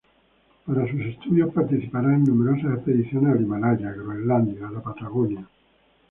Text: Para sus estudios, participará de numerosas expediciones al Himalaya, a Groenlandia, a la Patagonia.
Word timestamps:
Para 0.65 0.89
sus 0.89 0.99
estudios, 1.01 1.53
participará 1.53 2.07
de 2.09 2.17
numerosas 2.17 2.73
expediciones 2.75 3.33
al 3.35 3.41
Himalaya, 3.43 3.89
a 3.89 3.93
Groenlandia, 3.93 4.67
a 4.67 4.71
la 4.71 4.81
Patagonia. 4.81 5.47